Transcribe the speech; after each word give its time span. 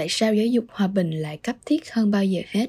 Tại 0.00 0.08
sao 0.08 0.34
giáo 0.34 0.46
dục 0.46 0.64
hòa 0.68 0.86
bình 0.86 1.10
lại 1.10 1.36
cấp 1.36 1.56
thiết 1.66 1.92
hơn 1.92 2.10
bao 2.10 2.24
giờ 2.24 2.40
hết? 2.48 2.66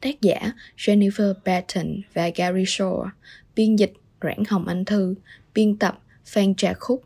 Tác 0.00 0.20
giả 0.20 0.52
Jennifer 0.76 1.34
Patton 1.44 2.00
và 2.14 2.30
Gary 2.36 2.64
Shore 2.66 3.10
Biên 3.54 3.76
dịch 3.76 3.92
Doãn 4.22 4.38
Hồng 4.48 4.68
Anh 4.68 4.84
Thư 4.84 5.14
Biên 5.54 5.76
tập 5.76 5.98
Phan 6.24 6.54
Trà 6.54 6.72
Khúc 6.72 7.04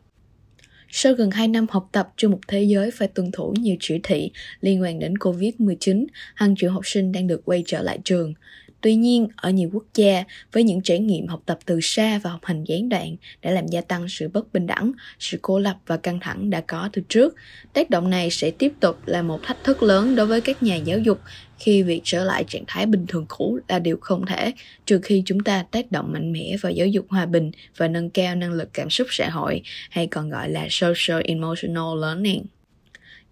sau 0.88 1.12
gần 1.12 1.30
2 1.30 1.48
năm 1.48 1.66
học 1.70 1.88
tập 1.92 2.12
trong 2.16 2.30
một 2.30 2.38
thế 2.48 2.62
giới 2.62 2.90
phải 2.90 3.08
tuân 3.08 3.32
thủ 3.32 3.54
nhiều 3.58 3.76
chỉ 3.80 4.00
thị 4.02 4.30
liên 4.60 4.82
quan 4.82 4.98
đến 4.98 5.14
Covid-19, 5.14 6.06
hàng 6.34 6.56
triệu 6.56 6.70
học 6.70 6.86
sinh 6.86 7.12
đang 7.12 7.26
được 7.26 7.42
quay 7.44 7.62
trở 7.66 7.82
lại 7.82 7.98
trường. 8.04 8.34
Tuy 8.80 8.94
nhiên, 8.94 9.28
ở 9.36 9.50
nhiều 9.50 9.70
quốc 9.72 9.84
gia, 9.94 10.24
với 10.52 10.64
những 10.64 10.82
trải 10.82 10.98
nghiệm 10.98 11.26
học 11.26 11.42
tập 11.46 11.58
từ 11.64 11.80
xa 11.80 12.20
và 12.22 12.30
học 12.30 12.40
hành 12.44 12.64
gián 12.64 12.88
đoạn 12.88 13.16
đã 13.42 13.50
làm 13.50 13.66
gia 13.66 13.80
tăng 13.80 14.08
sự 14.08 14.28
bất 14.28 14.52
bình 14.52 14.66
đẳng, 14.66 14.92
sự 15.18 15.38
cô 15.42 15.58
lập 15.58 15.76
và 15.86 15.96
căng 15.96 16.20
thẳng 16.20 16.50
đã 16.50 16.60
có 16.60 16.88
từ 16.92 17.02
trước. 17.08 17.34
Tác 17.72 17.90
động 17.90 18.10
này 18.10 18.30
sẽ 18.30 18.50
tiếp 18.50 18.72
tục 18.80 18.96
là 19.06 19.22
một 19.22 19.40
thách 19.42 19.64
thức 19.64 19.82
lớn 19.82 20.16
đối 20.16 20.26
với 20.26 20.40
các 20.40 20.62
nhà 20.62 20.76
giáo 20.76 20.98
dục 20.98 21.20
khi 21.58 21.82
việc 21.82 22.00
trở 22.04 22.24
lại 22.24 22.44
trạng 22.48 22.64
thái 22.66 22.86
bình 22.86 23.06
thường 23.08 23.26
cũ 23.28 23.58
là 23.68 23.78
điều 23.78 23.98
không 24.00 24.26
thể, 24.26 24.52
trừ 24.86 25.00
khi 25.02 25.22
chúng 25.26 25.40
ta 25.40 25.64
tác 25.70 25.92
động 25.92 26.12
mạnh 26.12 26.32
mẽ 26.32 26.56
vào 26.60 26.72
giáo 26.72 26.86
dục 26.86 27.06
hòa 27.08 27.26
bình 27.26 27.50
và 27.76 27.88
nâng 27.88 28.10
cao 28.10 28.34
năng 28.34 28.52
lực 28.52 28.68
cảm 28.72 28.90
xúc 28.90 29.06
xã 29.10 29.30
hội, 29.30 29.62
hay 29.90 30.06
còn 30.06 30.30
gọi 30.30 30.50
là 30.50 30.66
social 30.70 31.20
emotional 31.24 32.00
learning. 32.02 32.44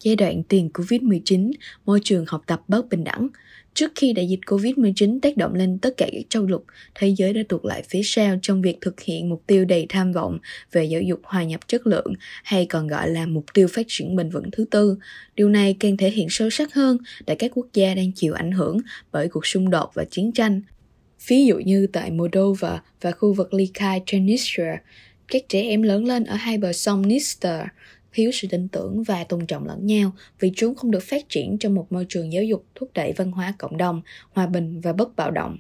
Giai 0.01 0.17
đoạn 0.17 0.43
tiền 0.43 0.71
Covid-19, 0.75 1.53
môi 1.87 2.01
trường 2.05 2.25
học 2.29 2.43
tập 2.47 2.63
bất 2.69 2.89
bình 2.89 3.05
đẳng, 3.05 3.29
Trước 3.79 3.93
khi 3.95 4.13
đại 4.13 4.29
dịch 4.29 4.41
Covid-19 4.47 5.21
tác 5.21 5.37
động 5.37 5.55
lên 5.55 5.79
tất 5.79 5.97
cả 5.97 6.07
các 6.13 6.23
châu 6.29 6.47
lục, 6.47 6.65
thế 6.95 7.15
giới 7.17 7.33
đã 7.33 7.41
tuột 7.49 7.65
lại 7.65 7.83
phía 7.89 8.01
sau 8.05 8.39
trong 8.43 8.63
việc 8.63 8.79
thực 8.81 9.01
hiện 9.01 9.29
mục 9.29 9.43
tiêu 9.47 9.65
đầy 9.65 9.87
tham 9.89 10.13
vọng 10.13 10.39
về 10.73 10.85
giáo 10.85 11.01
dục 11.01 11.21
hòa 11.25 11.45
nhập 11.45 11.61
chất 11.69 11.87
lượng 11.87 12.13
hay 12.45 12.67
còn 12.67 12.87
gọi 12.87 13.11
là 13.11 13.27
mục 13.27 13.45
tiêu 13.55 13.69
phát 13.69 13.87
triển 13.89 14.17
bền 14.17 14.31
vững 14.31 14.51
thứ 14.53 14.65
tư. 14.71 14.97
Điều 15.35 15.49
này 15.49 15.77
càng 15.81 15.97
thể 15.97 16.11
hiện 16.11 16.27
sâu 16.31 16.51
sắc 16.51 16.75
hơn 16.75 16.99
tại 17.27 17.37
các 17.37 17.51
quốc 17.55 17.67
gia 17.75 17.95
đang 17.95 18.13
chịu 18.13 18.35
ảnh 18.35 18.53
hưởng 18.53 18.79
bởi 19.13 19.29
cuộc 19.29 19.47
xung 19.47 19.71
đột 19.71 19.91
và 19.95 20.05
chiến 20.05 20.33
tranh. 20.33 20.63
Ví 21.27 21.47
dụ 21.47 21.59
như 21.59 21.87
tại 21.93 22.11
Moldova 22.11 22.83
và 23.01 23.11
khu 23.11 23.33
vực 23.33 23.55
Likai 23.55 23.99
khai 23.99 24.03
Transnistria, 24.07 24.77
các 25.29 25.43
trẻ 25.49 25.63
em 25.63 25.83
lớn 25.83 26.05
lên 26.05 26.25
ở 26.25 26.35
hai 26.35 26.59
bờ 26.59 26.73
sông 26.73 27.03
Dniester 27.03 27.61
thiếu 28.19 28.31
sự 28.33 28.49
tin 28.51 28.69
tưởng 28.69 29.03
và 29.03 29.25
tôn 29.25 29.47
trọng 29.47 29.67
lẫn 29.67 29.87
nhau 29.87 30.13
vì 30.41 30.53
chúng 30.57 30.75
không 30.75 30.91
được 30.91 31.03
phát 31.03 31.29
triển 31.29 31.59
trong 31.59 31.75
một 31.75 31.93
môi 31.93 32.07
trường 32.09 32.33
giáo 32.33 32.43
dục 32.43 32.65
thúc 32.75 32.91
đẩy 32.95 33.13
văn 33.13 33.33
hóa 33.33 33.55
cộng 33.59 33.77
đồng, 33.77 34.03
hòa 34.31 34.47
bình 34.47 34.81
và 34.81 34.93
bất 34.93 35.17
bạo 35.17 35.31
động. 35.31 35.57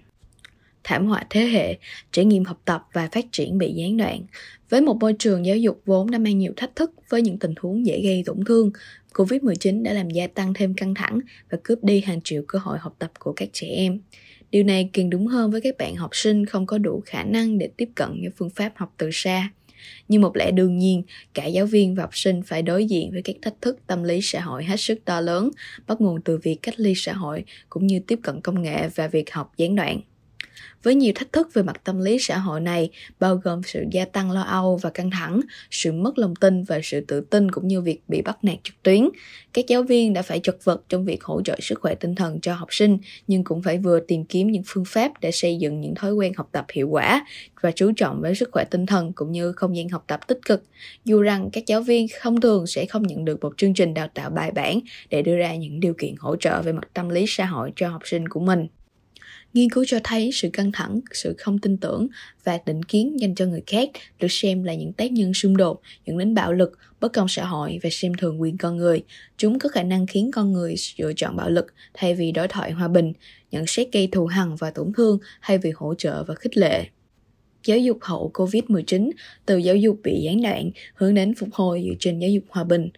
Thảm 0.85 1.07
họa 1.07 1.27
thế 1.31 1.41
hệ, 1.41 1.79
trải 2.13 2.25
nghiệm 2.25 2.45
học 2.45 2.61
tập 2.65 2.83
và 2.93 3.09
phát 3.13 3.25
triển 3.33 3.59
bị 3.59 3.73
gián 3.73 3.97
đoạn. 3.97 4.23
Với 4.71 4.81
một 4.81 4.97
môi 4.97 5.15
trường 5.19 5.47
giáo 5.47 5.57
dục 5.57 5.83
vốn 5.85 6.11
đã 6.11 6.19
mang 6.19 6.39
nhiều 6.39 6.53
thách 6.57 6.77
thức 6.77 6.93
với 7.09 7.23
những 7.23 7.39
tình 7.39 7.55
huống 7.61 7.87
dễ 7.87 8.01
gây 8.01 8.23
tổn 8.27 8.45
thương, 8.47 8.71
Covid-19 9.15 9.83
đã 9.83 9.93
làm 9.93 10.11
gia 10.11 10.27
tăng 10.27 10.55
thêm 10.55 10.75
căng 10.75 10.95
thẳng 10.95 11.21
và 11.51 11.59
cướp 11.63 11.85
đi 11.85 12.01
hàng 12.01 12.21
triệu 12.25 12.43
cơ 12.49 12.59
hội 12.59 12.79
học 12.79 12.97
tập 12.99 13.11
của 13.19 13.33
các 13.33 13.49
trẻ 13.53 13.67
em. 13.67 14.01
Điều 14.51 14.65
này 14.65 14.91
càng 14.93 15.11
đúng 15.11 15.27
hơn 15.27 15.51
với 15.51 15.61
các 15.61 15.77
bạn 15.79 15.97
học 15.97 16.11
sinh 16.13 16.47
không 16.47 16.67
có 16.67 16.79
đủ 16.79 17.03
khả 17.07 17.25
năng 17.25 17.59
để 17.59 17.71
tiếp 17.77 17.89
cận 17.95 18.09
những 18.21 18.33
phương 18.37 18.51
pháp 18.51 18.73
học 18.77 18.95
từ 18.97 19.11
xa. 19.13 19.51
Như 20.09 20.21
một 20.21 20.37
lẽ 20.37 20.51
đương 20.51 20.79
nhiên, 20.79 21.03
cả 21.35 21.47
giáo 21.47 21.67
viên 21.67 21.95
và 21.95 22.03
học 22.03 22.17
sinh 22.17 22.43
phải 22.43 22.63
đối 22.63 22.85
diện 22.85 23.11
với 23.13 23.23
các 23.23 23.37
thách 23.43 23.55
thức 23.61 23.79
tâm 23.87 24.03
lý 24.03 24.21
xã 24.23 24.41
hội 24.41 24.65
hết 24.65 24.81
sức 24.81 24.99
to 25.05 25.21
lớn, 25.21 25.51
bắt 25.87 26.01
nguồn 26.01 26.23
từ 26.23 26.39
việc 26.43 26.57
cách 26.63 26.81
ly 26.81 26.93
xã 26.97 27.13
hội 27.13 27.45
cũng 27.69 27.87
như 27.87 28.01
tiếp 28.07 28.19
cận 28.23 28.41
công 28.41 28.63
nghệ 28.63 28.89
và 28.95 29.09
việc 29.09 29.33
học 29.33 29.53
gián 29.57 29.77
đoạn 29.77 30.01
với 30.83 30.95
nhiều 30.95 31.13
thách 31.15 31.33
thức 31.33 31.55
về 31.55 31.63
mặt 31.63 31.81
tâm 31.85 31.99
lý 31.99 32.19
xã 32.21 32.39
hội 32.39 32.61
này, 32.61 32.91
bao 33.21 33.37
gồm 33.37 33.63
sự 33.63 33.85
gia 33.91 34.05
tăng 34.05 34.31
lo 34.31 34.43
âu 34.43 34.77
và 34.77 34.91
căng 34.91 35.11
thẳng, 35.11 35.41
sự 35.71 35.93
mất 35.93 36.19
lòng 36.19 36.37
tin 36.37 36.63
và 36.63 36.81
sự 36.83 37.01
tự 37.01 37.21
tin 37.21 37.51
cũng 37.51 37.69
như 37.69 37.81
việc 37.81 38.01
bị 38.09 38.23
bắt 38.23 38.45
nạt 38.45 38.57
trực 38.65 38.83
tuyến. 38.83 39.09
Các 39.53 39.65
giáo 39.69 39.83
viên 39.83 40.13
đã 40.13 40.23
phải 40.23 40.41
chật 40.41 40.65
vật 40.65 40.83
trong 40.89 41.05
việc 41.05 41.25
hỗ 41.25 41.43
trợ 41.43 41.57
sức 41.61 41.81
khỏe 41.81 41.95
tinh 41.95 42.15
thần 42.15 42.41
cho 42.41 42.55
học 42.55 42.69
sinh, 42.71 42.99
nhưng 43.27 43.45
cũng 43.45 43.63
phải 43.63 43.79
vừa 43.79 44.01
tìm 44.01 44.25
kiếm 44.25 44.51
những 44.51 44.63
phương 44.67 44.85
pháp 44.85 45.13
để 45.21 45.31
xây 45.33 45.57
dựng 45.57 45.81
những 45.81 45.95
thói 45.95 46.13
quen 46.13 46.33
học 46.37 46.49
tập 46.53 46.67
hiệu 46.73 46.89
quả 46.89 47.27
và 47.61 47.71
chú 47.71 47.93
trọng 47.97 48.21
với 48.21 48.35
sức 48.35 48.49
khỏe 48.53 48.65
tinh 48.65 48.87
thần 48.87 49.13
cũng 49.13 49.33
như 49.33 49.53
không 49.53 49.77
gian 49.77 49.89
học 49.89 50.05
tập 50.07 50.21
tích 50.27 50.39
cực. 50.45 50.63
Dù 51.05 51.23
rằng 51.23 51.51
các 51.53 51.67
giáo 51.67 51.81
viên 51.81 52.07
không 52.21 52.41
thường 52.41 52.67
sẽ 52.67 52.87
không 52.87 53.03
nhận 53.03 53.25
được 53.25 53.41
một 53.41 53.53
chương 53.57 53.75
trình 53.75 53.95
đào 53.95 54.09
tạo 54.15 54.31
bài 54.31 54.51
bản 54.51 54.81
để 55.11 55.23
đưa 55.23 55.37
ra 55.37 55.55
những 55.55 55.81
điều 55.81 55.95
kiện 55.95 56.15
hỗ 56.19 56.37
trợ 56.37 56.63
về 56.63 56.73
mặt 56.73 56.89
tâm 56.95 57.09
lý 57.09 57.25
xã 57.29 57.45
hội 57.45 57.73
cho 57.77 57.89
học 57.89 58.03
sinh 58.05 58.29
của 58.29 58.41
mình. 58.41 58.67
Nghiên 59.55 59.71
cứu 59.71 59.85
cho 59.87 59.99
thấy 60.05 60.31
sự 60.33 60.51
căng 60.53 60.73
thẳng, 60.73 61.01
sự 61.13 61.35
không 61.39 61.59
tin 61.59 61.77
tưởng 61.77 62.09
và 62.45 62.59
định 62.67 62.83
kiến 62.83 63.21
dành 63.21 63.35
cho 63.35 63.47
người 63.47 63.63
khác 63.67 63.91
được 64.21 64.31
xem 64.31 64.65
là 64.65 64.75
những 64.75 64.93
tác 64.93 65.13
nhân 65.13 65.35
xung 65.35 65.57
đột 65.57 65.81
dẫn 66.07 66.19
đến 66.19 66.35
bạo 66.35 66.53
lực, 66.53 66.79
bất 67.01 67.13
công 67.13 67.29
xã 67.29 67.45
hội 67.45 67.79
và 67.83 67.91
xem 67.93 68.13
thường 68.15 68.41
quyền 68.41 68.59
con 68.59 68.77
người. 68.77 69.03
Chúng 69.37 69.59
có 69.59 69.69
khả 69.69 69.83
năng 69.83 70.07
khiến 70.07 70.31
con 70.33 70.53
người 70.53 70.75
lựa 70.97 71.13
chọn 71.17 71.37
bạo 71.37 71.51
lực 71.51 71.67
thay 71.95 72.15
vì 72.15 72.33
đối 72.33 72.49
thoại 72.49 72.73
hòa 72.73 72.89
bình, 72.89 73.13
nhận 73.51 73.67
xét 73.67 73.93
gây 73.93 74.07
thù 74.13 74.27
hằn 74.27 74.55
và 74.55 74.71
tổn 74.71 74.93
thương 74.97 75.19
thay 75.43 75.59
vì 75.59 75.71
hỗ 75.77 75.95
trợ 75.95 76.25
và 76.25 76.35
khích 76.35 76.57
lệ 76.57 76.87
giáo 77.65 77.79
dục 77.79 77.99
hậu 78.01 78.31
Covid-19 78.35 79.11
từ 79.47 79.57
giáo 79.57 79.77
dục 79.77 80.01
bị 80.03 80.21
gián 80.23 80.43
đoạn 80.43 80.71
hướng 80.95 81.15
đến 81.15 81.35
phục 81.35 81.49
hồi 81.53 81.85
dựa 81.89 81.95
trên 81.99 82.19
giáo 82.19 82.31
dục 82.31 82.45
hòa 82.49 82.65
bình. 82.65 82.89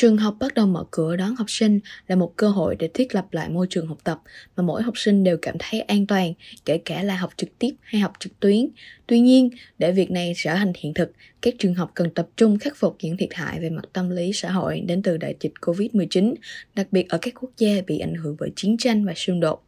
Trường 0.00 0.16
học 0.16 0.36
bắt 0.40 0.54
đầu 0.54 0.66
mở 0.66 0.84
cửa 0.90 1.16
đón 1.16 1.36
học 1.36 1.50
sinh 1.50 1.80
là 2.06 2.16
một 2.16 2.32
cơ 2.36 2.48
hội 2.48 2.76
để 2.78 2.88
thiết 2.94 3.14
lập 3.14 3.26
lại 3.30 3.48
môi 3.48 3.66
trường 3.70 3.86
học 3.86 3.98
tập 4.04 4.20
mà 4.56 4.62
mỗi 4.62 4.82
học 4.82 4.98
sinh 4.98 5.24
đều 5.24 5.36
cảm 5.42 5.54
thấy 5.58 5.80
an 5.80 6.06
toàn, 6.06 6.32
kể 6.64 6.78
cả 6.78 7.02
là 7.02 7.16
học 7.16 7.30
trực 7.36 7.58
tiếp 7.58 7.70
hay 7.82 8.00
học 8.00 8.12
trực 8.18 8.40
tuyến. 8.40 8.68
Tuy 9.06 9.20
nhiên, 9.20 9.50
để 9.78 9.92
việc 9.92 10.10
này 10.10 10.32
trở 10.36 10.54
thành 10.54 10.72
hiện 10.76 10.94
thực, 10.94 11.12
các 11.42 11.54
trường 11.58 11.74
học 11.74 11.90
cần 11.94 12.10
tập 12.10 12.28
trung 12.36 12.58
khắc 12.58 12.76
phục 12.76 12.96
những 13.02 13.16
thiệt 13.16 13.34
hại 13.34 13.60
về 13.60 13.70
mặt 13.70 13.84
tâm 13.92 14.10
lý 14.10 14.30
xã 14.34 14.50
hội 14.50 14.80
đến 14.80 15.02
từ 15.02 15.16
đại 15.16 15.34
dịch 15.40 15.52
Covid-19, 15.60 16.34
đặc 16.74 16.86
biệt 16.90 17.08
ở 17.08 17.18
các 17.22 17.34
quốc 17.40 17.50
gia 17.58 17.82
bị 17.86 17.98
ảnh 17.98 18.14
hưởng 18.14 18.36
bởi 18.40 18.50
chiến 18.56 18.76
tranh 18.76 19.04
và 19.04 19.14
xung 19.16 19.40
đột. 19.40 19.64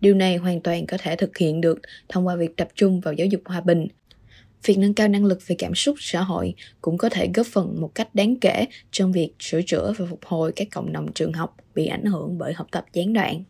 Điều 0.00 0.14
này 0.14 0.36
hoàn 0.36 0.60
toàn 0.60 0.86
có 0.86 0.96
thể 1.00 1.16
thực 1.16 1.38
hiện 1.38 1.60
được 1.60 1.78
thông 2.08 2.26
qua 2.26 2.36
việc 2.36 2.56
tập 2.56 2.68
trung 2.74 3.00
vào 3.00 3.14
giáo 3.14 3.26
dục 3.26 3.42
hòa 3.44 3.60
bình, 3.60 3.86
việc 4.64 4.78
nâng 4.78 4.94
cao 4.94 5.08
năng 5.08 5.24
lực 5.24 5.46
về 5.46 5.56
cảm 5.58 5.74
xúc 5.74 5.96
xã 6.00 6.22
hội 6.22 6.54
cũng 6.80 6.98
có 6.98 7.08
thể 7.08 7.30
góp 7.34 7.46
phần 7.46 7.80
một 7.80 7.94
cách 7.94 8.14
đáng 8.14 8.36
kể 8.36 8.66
trong 8.90 9.12
việc 9.12 9.30
sửa 9.40 9.62
chữa 9.62 9.92
và 9.98 10.06
phục 10.10 10.24
hồi 10.24 10.52
các 10.56 10.68
cộng 10.70 10.92
đồng 10.92 11.12
trường 11.12 11.32
học 11.32 11.56
bị 11.74 11.86
ảnh 11.86 12.04
hưởng 12.04 12.38
bởi 12.38 12.52
học 12.52 12.66
tập 12.70 12.84
gián 12.92 13.12
đoạn. 13.12 13.44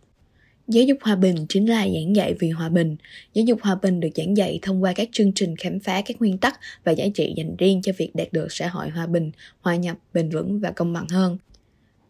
Giáo 0.69 0.85
dục 0.85 0.99
hòa 1.03 1.17
bình 1.17 1.47
chính 1.49 1.69
là 1.71 1.89
giảng 1.89 2.17
dạy 2.17 2.35
vì 2.39 2.51
hòa 2.51 2.69
bình. 2.69 2.97
Giáo 3.35 3.45
dục 3.45 3.59
hòa 3.63 3.79
bình 3.83 4.01
được 4.01 4.09
giảng 4.15 4.37
dạy 4.37 4.59
thông 4.63 4.83
qua 4.83 4.93
các 4.93 5.09
chương 5.13 5.33
trình 5.33 5.57
khám 5.57 5.81
phá 5.81 6.03
các 6.07 6.17
nguyên 6.21 6.39
tắc 6.39 6.61
và 6.85 6.93
giá 6.93 7.05
trị 7.15 7.35
dành 7.37 7.57
riêng 7.57 7.83
cho 7.83 7.93
việc 7.97 8.11
đạt 8.15 8.33
được 8.33 8.47
xã 8.51 8.69
hội 8.69 8.89
hòa 8.89 9.07
bình, 9.07 9.31
hòa 9.61 9.77
nhập, 9.77 9.97
bền 10.13 10.31
vững 10.31 10.61
và 10.61 10.71
công 10.71 10.93
bằng 10.93 11.09
hơn. 11.09 11.39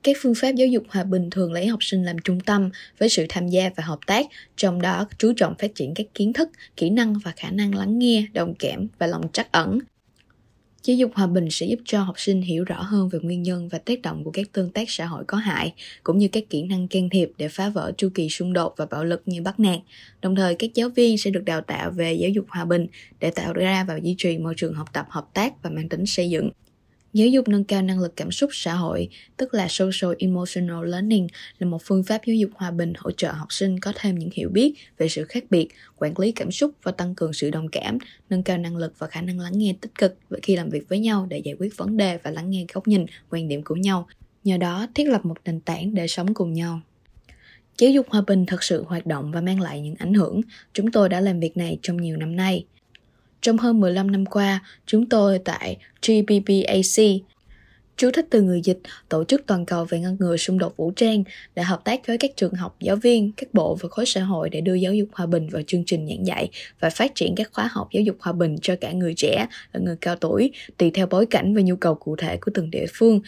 Các 0.05 0.17
phương 0.21 0.35
pháp 0.35 0.51
giáo 0.55 0.69
dục 0.69 0.83
hòa 0.89 1.05
bình 1.05 1.31
thường 1.31 1.53
lấy 1.53 1.67
học 1.67 1.85
sinh 1.85 2.05
làm 2.05 2.17
trung 2.25 2.41
tâm 2.41 2.71
với 2.99 3.09
sự 3.09 3.27
tham 3.29 3.49
gia 3.49 3.71
và 3.77 3.85
hợp 3.85 3.99
tác, 4.07 4.27
trong 4.57 4.83
đó 4.83 5.07
chú 5.19 5.33
trọng 5.37 5.55
phát 5.59 5.75
triển 5.75 5.95
các 5.95 6.07
kiến 6.15 6.33
thức, 6.33 6.49
kỹ 6.77 6.91
năng 6.91 7.15
và 7.25 7.33
khả 7.37 7.51
năng 7.51 7.75
lắng 7.75 7.99
nghe, 7.99 8.27
đồng 8.33 8.55
cảm 8.59 8.87
và 8.99 9.07
lòng 9.07 9.23
trắc 9.33 9.53
ẩn. 9.53 9.79
Giáo 10.83 10.97
dục 10.97 11.11
hòa 11.15 11.27
bình 11.27 11.49
sẽ 11.51 11.67
giúp 11.67 11.79
cho 11.85 12.03
học 12.03 12.15
sinh 12.19 12.43
hiểu 12.43 12.65
rõ 12.65 12.83
hơn 12.83 13.09
về 13.09 13.19
nguyên 13.23 13.43
nhân 13.43 13.69
và 13.69 13.79
tác 13.79 14.03
động 14.03 14.25
của 14.25 14.31
các 14.31 14.53
tương 14.53 14.71
tác 14.71 14.91
xã 14.91 15.07
hội 15.07 15.25
có 15.27 15.39
hại, 15.39 15.73
cũng 16.03 16.19
như 16.19 16.29
các 16.29 16.45
kỹ 16.51 16.63
năng 16.63 16.89
can 16.89 17.11
thiệp 17.11 17.31
để 17.39 17.49
phá 17.49 17.69
vỡ 17.69 17.93
chu 17.97 18.09
kỳ 18.15 18.29
xung 18.29 18.53
đột 18.53 18.75
và 18.77 18.87
bạo 18.87 19.05
lực 19.05 19.23
như 19.27 19.43
bắt 19.43 19.61
nạt. 19.61 19.79
Đồng 20.23 20.37
thời, 20.37 20.55
các 20.55 20.71
giáo 20.75 20.89
viên 20.89 21.19
sẽ 21.19 21.31
được 21.31 21.45
đào 21.45 21.61
tạo 21.61 21.91
về 21.91 22.13
giáo 22.13 22.31
dục 22.31 22.45
hòa 22.49 22.65
bình 22.65 22.87
để 23.21 23.31
tạo 23.31 23.53
ra 23.53 23.85
và 23.89 23.99
duy 24.03 24.15
trì 24.19 24.39
môi 24.39 24.55
trường 24.57 24.75
học 24.75 24.89
tập 24.93 25.07
hợp 25.11 25.27
tác 25.35 25.63
và 25.63 25.71
mang 25.71 25.89
tính 25.89 26.07
xây 26.07 26.31
dựng. 26.31 26.51
Giáo 27.15 27.29
dục 27.29 27.49
nâng 27.49 27.65
cao 27.65 27.83
năng 27.83 27.99
lực 27.99 28.17
cảm 28.17 28.31
xúc 28.31 28.51
xã 28.53 28.75
hội, 28.75 29.09
tức 29.37 29.55
là 29.55 29.67
Social 29.69 30.11
Emotional 30.19 30.89
Learning, 30.89 31.27
là 31.59 31.67
một 31.67 31.83
phương 31.83 32.03
pháp 32.03 32.21
giáo 32.27 32.37
dục 32.37 32.51
hòa 32.55 32.71
bình 32.71 32.93
hỗ 32.97 33.11
trợ 33.11 33.33
học 33.33 33.53
sinh 33.53 33.81
có 33.81 33.93
thêm 33.97 34.19
những 34.19 34.29
hiểu 34.33 34.49
biết 34.49 34.75
về 34.99 35.09
sự 35.09 35.25
khác 35.25 35.45
biệt, 35.51 35.69
quản 35.97 36.19
lý 36.19 36.33
cảm 36.33 36.51
xúc 36.51 36.71
và 36.83 36.93
tăng 36.93 37.15
cường 37.15 37.33
sự 37.33 37.51
đồng 37.51 37.69
cảm, 37.69 37.99
nâng 38.31 38.43
cao 38.43 38.59
năng 38.59 38.77
lực 38.77 38.99
và 38.99 39.07
khả 39.07 39.21
năng 39.21 39.41
lắng 39.41 39.59
nghe 39.59 39.75
tích 39.81 39.95
cực 39.99 40.19
khi 40.43 40.57
làm 40.57 40.71
việc 40.71 40.89
với 40.89 40.99
nhau 40.99 41.27
để 41.31 41.39
giải 41.39 41.55
quyết 41.59 41.77
vấn 41.77 41.97
đề 41.97 42.19
và 42.23 42.31
lắng 42.31 42.51
nghe 42.51 42.67
góc 42.73 42.89
nhìn, 42.89 43.07
quan 43.31 43.49
điểm 43.49 43.63
của 43.63 43.77
nhau. 43.77 44.07
Nhờ 44.45 44.57
đó, 44.57 44.87
thiết 44.95 45.09
lập 45.09 45.25
một 45.25 45.37
nền 45.45 45.61
tảng 45.61 45.95
để 45.95 46.07
sống 46.07 46.35
cùng 46.35 46.53
nhau. 46.53 46.81
Giáo 47.79 47.91
dục 47.91 48.07
hòa 48.09 48.23
bình 48.27 48.47
thật 48.47 48.63
sự 48.63 48.85
hoạt 48.87 49.07
động 49.07 49.33
và 49.33 49.41
mang 49.41 49.61
lại 49.61 49.81
những 49.81 49.95
ảnh 49.99 50.15
hưởng. 50.15 50.41
Chúng 50.73 50.91
tôi 50.91 51.09
đã 51.09 51.21
làm 51.21 51.41
việc 51.41 51.57
này 51.57 51.79
trong 51.83 51.97
nhiều 51.97 52.17
năm 52.17 52.37
nay. 52.37 52.65
Trong 53.45 53.59
hơn 53.59 53.81
15 53.81 54.11
năm 54.11 54.27
qua, 54.27 54.61
chúng 54.87 55.09
tôi 55.09 55.39
tại 55.39 55.77
GBBAC 56.07 57.05
Chú 57.97 58.11
thích 58.11 58.27
từ 58.31 58.43
người 58.43 58.61
dịch, 58.65 58.79
tổ 59.09 59.25
chức 59.25 59.47
toàn 59.47 59.67
cầu 59.67 59.85
về 59.85 60.01
ngăn 60.01 60.17
ngừa 60.21 60.37
xung 60.37 60.59
đột 60.59 60.77
vũ 60.77 60.91
trang, 60.91 61.25
đã 61.55 61.65
hợp 61.65 61.81
tác 61.85 62.07
với 62.07 62.19
các 62.19 62.31
trường 62.37 62.55
học, 62.55 62.77
giáo 62.81 62.97
viên, 62.97 63.33
các 63.37 63.55
bộ 63.55 63.79
và 63.81 63.89
khối 63.89 64.07
xã 64.07 64.23
hội 64.23 64.51
để 64.51 64.61
đưa 64.61 64.75
giáo 64.75 64.95
dục 64.95 65.09
hòa 65.13 65.27
bình 65.27 65.49
vào 65.49 65.63
chương 65.67 65.85
trình 65.85 66.09
giảng 66.09 66.27
dạy 66.27 66.51
và 66.81 66.91
phát 66.91 67.15
triển 67.15 67.35
các 67.35 67.51
khóa 67.53 67.69
học 67.73 67.89
giáo 67.93 68.03
dục 68.03 68.17
hòa 68.21 68.33
bình 68.33 68.57
cho 68.63 68.77
cả 68.81 68.93
người 68.93 69.15
trẻ 69.17 69.47
và 69.73 69.81
người 69.81 69.97
cao 70.01 70.17
tuổi, 70.17 70.51
tùy 70.77 70.91
theo 70.91 71.07
bối 71.07 71.27
cảnh 71.27 71.55
và 71.55 71.61
nhu 71.65 71.77
cầu 71.77 71.95
cụ 71.95 72.17
thể 72.17 72.37
của 72.37 72.51
từng 72.55 72.71
địa 72.71 72.87
phương. 72.93 73.21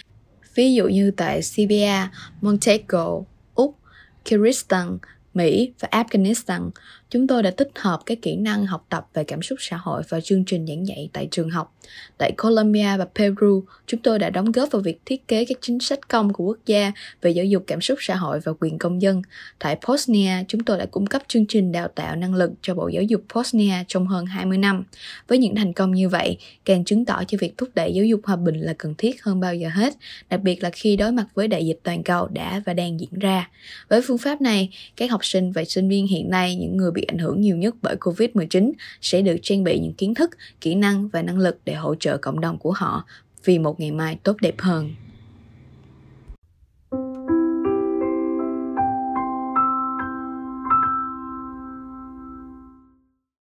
Ví 0.54 0.74
dụ 0.74 0.88
như 0.88 1.10
tại 1.10 1.42
Serbia, 1.42 2.08
Montego, 2.40 3.22
Úc, 3.54 3.76
Kyrgyzstan, 4.24 4.98
Mỹ 5.36 5.72
và 5.80 5.88
Afghanistan, 5.92 6.70
chúng 7.10 7.26
tôi 7.26 7.42
đã 7.42 7.50
tích 7.50 7.70
hợp 7.74 8.00
các 8.06 8.18
kỹ 8.22 8.36
năng 8.36 8.66
học 8.66 8.86
tập 8.88 9.06
về 9.14 9.24
cảm 9.24 9.42
xúc 9.42 9.58
xã 9.60 9.76
hội 9.76 10.02
vào 10.08 10.20
chương 10.20 10.44
trình 10.44 10.66
giảng 10.66 10.86
dạy 10.86 11.08
tại 11.12 11.28
trường 11.30 11.50
học. 11.50 11.74
Tại 12.18 12.32
Colombia 12.32 12.96
và 12.96 13.06
Peru, 13.14 13.64
chúng 13.86 14.00
tôi 14.00 14.18
đã 14.18 14.30
đóng 14.30 14.52
góp 14.52 14.70
vào 14.70 14.82
việc 14.82 15.00
thiết 15.04 15.28
kế 15.28 15.44
các 15.44 15.58
chính 15.60 15.80
sách 15.80 16.08
công 16.08 16.32
của 16.32 16.44
quốc 16.44 16.58
gia 16.66 16.92
về 17.22 17.30
giáo 17.30 17.44
dục 17.44 17.64
cảm 17.66 17.80
xúc 17.80 17.98
xã 18.00 18.16
hội 18.16 18.40
và 18.40 18.52
quyền 18.60 18.78
công 18.78 19.02
dân. 19.02 19.22
Tại 19.58 19.78
Bosnia, 19.88 20.44
chúng 20.48 20.60
tôi 20.60 20.78
đã 20.78 20.86
cung 20.86 21.06
cấp 21.06 21.22
chương 21.28 21.46
trình 21.46 21.72
đào 21.72 21.88
tạo 21.88 22.16
năng 22.16 22.34
lực 22.34 22.50
cho 22.62 22.74
Bộ 22.74 22.88
Giáo 22.88 23.02
dục 23.02 23.22
Bosnia 23.34 23.74
trong 23.88 24.06
hơn 24.06 24.26
20 24.26 24.58
năm. 24.58 24.84
Với 25.28 25.38
những 25.38 25.54
thành 25.54 25.72
công 25.72 25.92
như 25.92 26.08
vậy, 26.08 26.38
càng 26.64 26.84
chứng 26.84 27.04
tỏ 27.04 27.22
cho 27.28 27.38
việc 27.40 27.58
thúc 27.58 27.68
đẩy 27.74 27.92
giáo 27.94 28.04
dục 28.04 28.20
hòa 28.24 28.36
bình 28.36 28.60
là 28.60 28.74
cần 28.78 28.94
thiết 28.98 29.22
hơn 29.22 29.40
bao 29.40 29.54
giờ 29.54 29.68
hết, 29.68 29.94
đặc 30.30 30.40
biệt 30.40 30.62
là 30.62 30.70
khi 30.70 30.96
đối 30.96 31.12
mặt 31.12 31.26
với 31.34 31.48
đại 31.48 31.66
dịch 31.66 31.80
toàn 31.82 32.02
cầu 32.02 32.26
đã 32.26 32.62
và 32.66 32.74
đang 32.74 33.00
diễn 33.00 33.18
ra. 33.20 33.50
Với 33.88 34.00
phương 34.06 34.18
pháp 34.18 34.40
này, 34.40 34.70
các 34.96 35.10
học 35.10 35.24
sinh 35.24 35.52
và 35.52 35.64
sinh 35.64 35.88
viên 35.88 36.06
hiện 36.06 36.30
nay, 36.30 36.56
những 36.56 36.76
người 36.76 36.90
bị 36.96 37.02
ảnh 37.02 37.18
hưởng 37.18 37.40
nhiều 37.40 37.56
nhất 37.56 37.74
bởi 37.82 37.96
Covid-19 38.00 38.72
sẽ 39.00 39.22
được 39.22 39.36
trang 39.42 39.64
bị 39.64 39.78
những 39.78 39.94
kiến 39.94 40.14
thức, 40.14 40.30
kỹ 40.60 40.74
năng 40.74 41.08
và 41.08 41.22
năng 41.22 41.38
lực 41.38 41.58
để 41.64 41.74
hỗ 41.74 41.94
trợ 41.94 42.16
cộng 42.16 42.40
đồng 42.40 42.58
của 42.58 42.72
họ 42.72 43.06
vì 43.44 43.58
một 43.58 43.80
ngày 43.80 43.90
mai 43.90 44.18
tốt 44.22 44.36
đẹp 44.40 44.54
hơn. 44.58 44.94